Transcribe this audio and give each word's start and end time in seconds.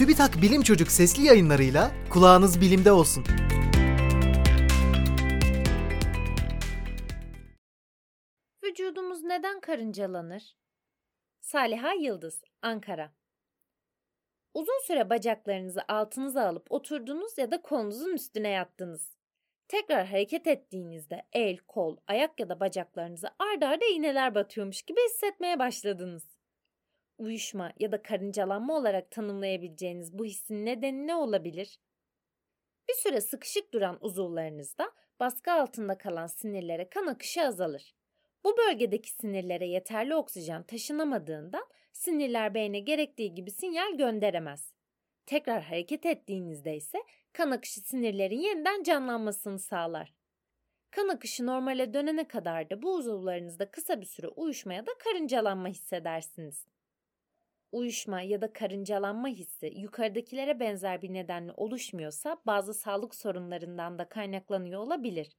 TÜBİTAK 0.00 0.42
Bilim 0.42 0.62
Çocuk 0.62 0.90
sesli 0.90 1.22
yayınlarıyla 1.22 1.90
kulağınız 2.10 2.60
bilimde 2.60 2.92
olsun. 2.92 3.24
Vücudumuz 8.64 9.22
neden 9.22 9.60
karıncalanır? 9.60 10.56
Saliha 11.40 11.92
Yıldız, 11.92 12.42
Ankara 12.62 13.12
Uzun 14.54 14.86
süre 14.86 15.10
bacaklarınızı 15.10 15.82
altınıza 15.88 16.46
alıp 16.46 16.72
oturdunuz 16.72 17.38
ya 17.38 17.50
da 17.50 17.62
kolunuzun 17.62 18.14
üstüne 18.14 18.48
yattınız. 18.48 19.16
Tekrar 19.68 20.06
hareket 20.06 20.46
ettiğinizde 20.46 21.22
el, 21.32 21.58
kol, 21.58 21.96
ayak 22.06 22.40
ya 22.40 22.48
da 22.48 22.60
bacaklarınıza 22.60 23.34
ardarda 23.38 23.68
arda 23.68 23.84
iğneler 23.84 24.34
batıyormuş 24.34 24.82
gibi 24.82 25.00
hissetmeye 25.08 25.58
başladınız. 25.58 26.39
Uyuşma 27.20 27.72
ya 27.78 27.92
da 27.92 28.02
karıncalanma 28.02 28.76
olarak 28.76 29.10
tanımlayabileceğiniz 29.10 30.18
bu 30.18 30.24
hissin 30.24 30.66
nedeni 30.66 31.06
ne 31.06 31.14
olabilir? 31.14 31.80
Bir 32.88 32.94
süre 32.94 33.20
sıkışık 33.20 33.72
duran 33.72 33.98
uzuvlarınızda 34.00 34.92
baskı 35.20 35.52
altında 35.52 35.98
kalan 35.98 36.26
sinirlere 36.26 36.88
kan 36.88 37.06
akışı 37.06 37.42
azalır. 37.42 37.94
Bu 38.44 38.56
bölgedeki 38.56 39.10
sinirlere 39.10 39.66
yeterli 39.66 40.14
oksijen 40.14 40.62
taşınamadığından 40.62 41.66
sinirler 41.92 42.54
beyne 42.54 42.80
gerektiği 42.80 43.34
gibi 43.34 43.50
sinyal 43.50 43.96
gönderemez. 43.96 44.72
Tekrar 45.26 45.62
hareket 45.62 46.06
ettiğinizde 46.06 46.76
ise 46.76 46.98
kan 47.32 47.50
akışı 47.50 47.80
sinirlerin 47.80 48.40
yeniden 48.40 48.82
canlanmasını 48.82 49.58
sağlar. 49.58 50.14
Kan 50.90 51.08
akışı 51.08 51.46
normale 51.46 51.94
dönene 51.94 52.28
kadar 52.28 52.70
da 52.70 52.82
bu 52.82 52.94
uzuvlarınızda 52.94 53.70
kısa 53.70 54.00
bir 54.00 54.06
süre 54.06 54.28
uyuşma 54.28 54.74
ya 54.74 54.86
da 54.86 54.90
karıncalanma 54.98 55.68
hissedersiniz. 55.68 56.66
Uyuşma 57.72 58.20
ya 58.20 58.40
da 58.40 58.52
karıncalanma 58.52 59.28
hissi 59.28 59.72
yukarıdakilere 59.76 60.60
benzer 60.60 61.02
bir 61.02 61.12
nedenle 61.12 61.52
oluşmuyorsa 61.56 62.36
bazı 62.46 62.74
sağlık 62.74 63.14
sorunlarından 63.14 63.98
da 63.98 64.08
kaynaklanıyor 64.08 64.80
olabilir. 64.80 65.36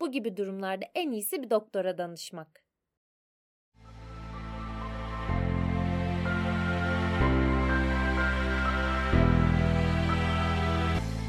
Bu 0.00 0.10
gibi 0.10 0.36
durumlarda 0.36 0.84
en 0.94 1.10
iyisi 1.10 1.42
bir 1.42 1.50
doktora 1.50 1.98
danışmak. 1.98 2.64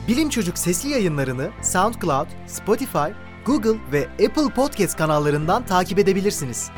Bilim 0.07 0.29
Çocuk 0.29 0.57
sesli 0.57 0.89
yayınlarını 0.89 1.51
SoundCloud, 1.63 2.27
Spotify, 2.47 3.11
Google 3.45 3.79
ve 3.91 4.07
Apple 4.27 4.53
Podcast 4.55 4.97
kanallarından 4.97 5.65
takip 5.65 5.99
edebilirsiniz. 5.99 6.71